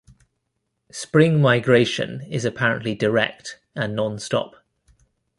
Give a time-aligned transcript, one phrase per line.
[0.91, 4.55] Spring migration is apparently direct and non-stop.